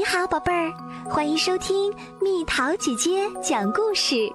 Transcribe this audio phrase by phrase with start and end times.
[0.00, 0.72] 你好，宝贝儿，
[1.04, 4.32] 欢迎收听蜜桃姐姐讲故事。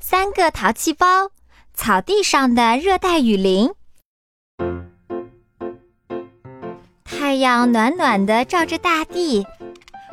[0.00, 1.30] 三个淘气包，
[1.74, 3.70] 草地上的热带雨林。
[7.04, 9.46] 太阳暖暖的照着大地，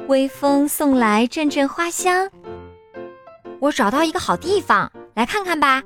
[0.07, 2.29] 微风送来阵阵花香。
[3.59, 5.81] 我找到一个好地方，来看看吧。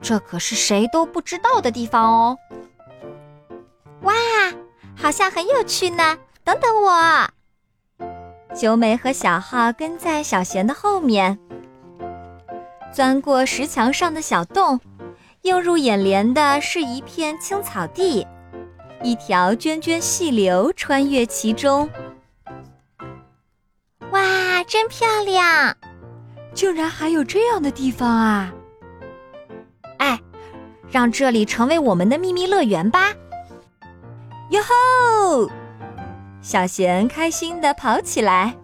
[0.00, 2.38] 这可是谁都不知道的地方哦。
[4.04, 4.14] 哇！
[4.96, 7.28] 好像很有趣呢，等等我。
[8.54, 11.38] 九美和小浩跟在小贤的后面，
[12.92, 14.80] 钻过石墙上的小洞，
[15.42, 18.26] 映入眼帘的是一片青草地，
[19.02, 21.88] 一条涓涓细流穿越其中。
[24.10, 25.76] 哇，真漂亮！
[26.54, 28.50] 竟然还有这样的地方啊！
[29.98, 30.18] 哎，
[30.90, 33.12] 让这里成为我们的秘密乐园吧！
[34.50, 35.50] 哟吼！
[36.40, 38.54] 小贤开心地跑起来。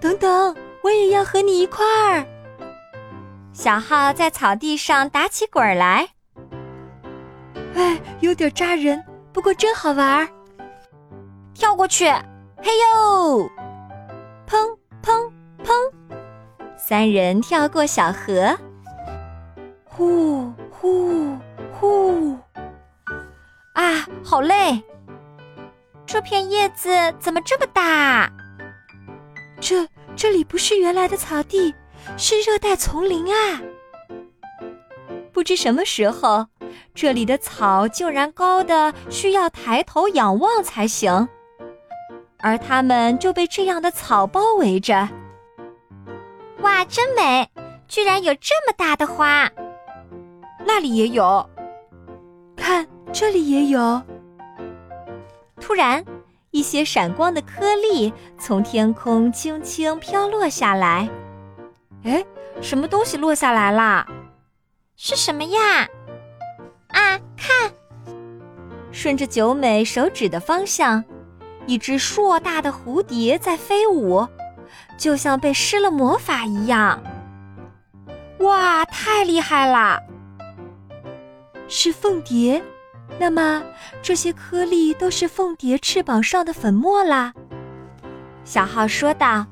[0.00, 2.24] 等等，我也要和你一块儿。
[3.52, 6.08] 小浩在草地上打起滚来。
[7.74, 10.28] 哎，有点扎人，不过真好玩儿。
[11.54, 12.06] 跳过去，
[12.58, 13.48] 嘿呦！
[14.46, 15.30] 砰砰
[15.64, 15.72] 砰！
[16.76, 18.56] 三人跳过小河。
[24.24, 24.82] 好累！
[26.06, 26.88] 这片叶子
[27.20, 28.32] 怎么这么大？
[29.60, 31.74] 这这里不是原来的草地，
[32.16, 33.60] 是热带丛林啊！
[35.30, 36.46] 不知什么时候，
[36.94, 41.28] 这里的草竟然高的需要抬头仰望才行，
[42.38, 45.06] 而它们就被这样的草包围着。
[46.60, 47.46] 哇，真美！
[47.86, 49.50] 居然有这么大的花！
[50.64, 51.46] 那里也有，
[52.56, 52.88] 看。
[53.12, 54.02] 这里也有。
[55.64, 56.04] 突然，
[56.50, 61.08] 一些闪光的颗粒从天空轻轻飘落下来。
[62.02, 62.22] 哎，
[62.60, 64.06] 什么东西落下来啦？
[64.94, 65.88] 是什么呀？
[66.88, 67.72] 啊，看！
[68.92, 71.02] 顺着九美手指的方向，
[71.66, 74.28] 一只硕大的蝴蝶在飞舞，
[74.98, 77.02] 就像被施了魔法一样。
[78.40, 79.98] 哇，太厉害啦！
[81.68, 82.62] 是凤蝶。
[83.18, 83.62] 那么，
[84.02, 87.32] 这些颗粒都是凤蝶翅膀上的粉末啦。
[88.44, 89.46] 小浩说道：“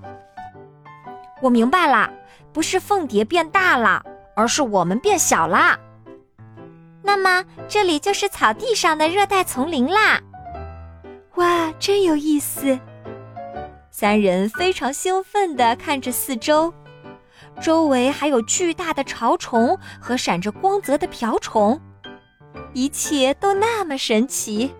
[1.40, 2.12] 我明白了，
[2.52, 4.04] 不是凤蝶变大了，
[4.34, 5.78] 而是我们变小啦。
[7.02, 10.20] 那么，这里就是草地上的热带丛林啦。
[11.36, 12.78] 哇，真有意思！”
[13.90, 16.72] 三人非常兴奋地看着四周，
[17.60, 21.80] 周围还有巨大的潮虫和闪着光泽的瓢虫。
[22.74, 24.74] 一切都那么神奇！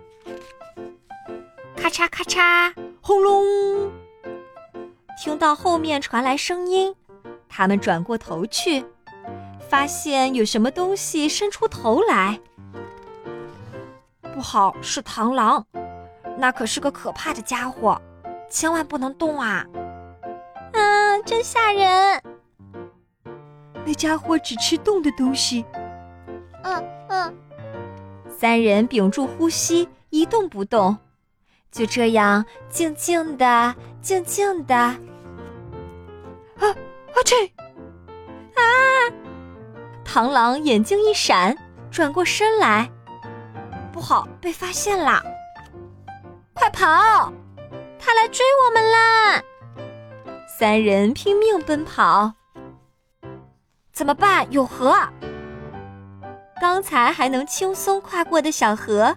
[1.77, 2.73] 咔嚓咔嚓，
[3.03, 3.45] 轰隆！
[5.23, 6.95] 听到后面传来声音，
[7.49, 8.85] 他们转过头去，
[9.69, 12.41] 发现有什么东西伸出头来。
[14.35, 15.67] 不好，是螳螂！
[16.39, 18.01] 那可是个可怕的家伙，
[18.49, 19.67] 千万不能动啊！
[20.73, 22.23] 嗯，真吓人！
[23.85, 25.65] 那家伙只吃动的东西。
[26.63, 27.37] 嗯嗯。
[28.43, 30.99] 三人屏住呼吸，一动不动，
[31.71, 34.75] 就这样静静的、静静的。
[34.75, 34.99] 啊
[36.59, 37.37] 啊去！
[38.57, 38.61] 啊！
[40.05, 41.57] 螳螂眼睛一闪，
[41.89, 42.91] 转过身来。
[43.93, 45.23] 不好，被发现啦！
[46.53, 47.33] 快跑！
[47.97, 49.41] 他来追我们啦！
[50.59, 52.33] 三人拼命奔跑。
[53.93, 54.51] 怎么办？
[54.51, 54.97] 有河！
[56.63, 59.13] 刚才还能轻松跨过的小河，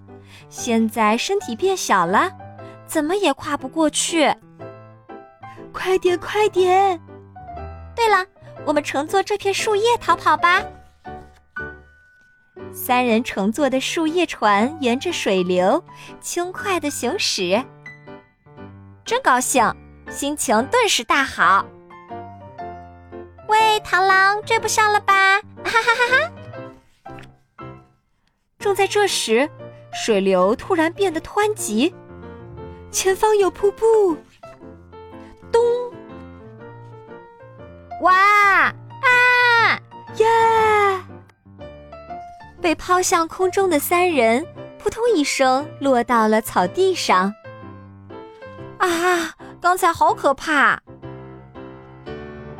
[0.49, 2.27] 现在身体变小了，
[2.87, 4.33] 怎么也跨不过去。
[5.71, 6.99] 快点，快点！
[7.95, 8.25] 对了，
[8.65, 10.63] 我们乘坐这片树叶逃跑吧。
[12.73, 15.83] 三人乘坐的树叶船沿着水流
[16.19, 17.63] 轻快的行驶，
[19.05, 19.71] 真高兴，
[20.09, 21.63] 心情顿时大好。
[23.47, 25.39] 喂，螳螂，追不上了吧？
[25.63, 26.31] 哈哈哈哈！
[28.65, 29.47] 正在这时，
[29.93, 31.93] 水流突然变得湍急，
[32.89, 34.17] 前方有瀑布。
[35.51, 35.61] 咚！
[38.01, 38.73] 哇啊
[40.17, 41.07] 呀！
[42.59, 44.43] 被抛向空中的三人，
[44.79, 47.31] 扑通一声落到了草地上。
[48.79, 49.35] 啊！
[49.61, 50.81] 刚才好可怕！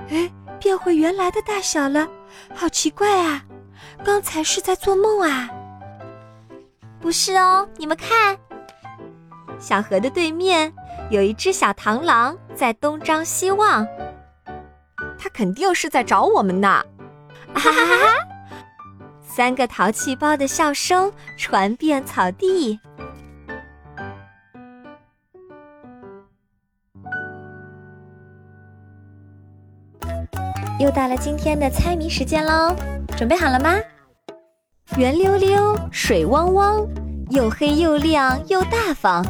[0.10, 2.08] 哎，变回原来的大小了，
[2.54, 3.44] 好奇怪啊！
[4.04, 5.50] 刚才是在做梦啊？
[7.06, 8.36] 不是哦，你们看，
[9.60, 10.74] 小河的对面
[11.12, 13.86] 有一只小螳螂在东张西望，
[15.16, 16.84] 它肯定是在找我们呢！
[17.54, 18.08] 哈哈哈哈！
[19.22, 22.80] 三个淘气包的笑声传遍草地。
[30.80, 32.76] 又到了今天的猜谜时间喽，
[33.16, 33.76] 准备好了吗？
[34.94, 36.88] 圆溜溜，水汪汪，
[37.32, 39.26] 又黑又亮又大方，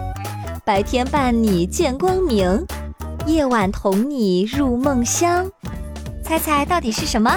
[0.64, 2.64] 白天伴你见光明，
[3.26, 5.50] 夜晚同你入梦乡。
[6.24, 7.32] 猜猜到底是什么？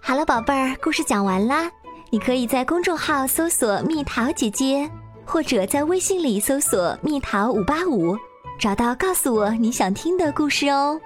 [0.00, 1.70] 好了，宝贝儿，故事讲完啦。
[2.10, 4.88] 你可以在公众号搜索“蜜桃姐姐”，
[5.26, 8.16] 或者在微信里搜索“蜜桃五八五”，
[8.58, 10.98] 找到告诉我你想听的故事哦。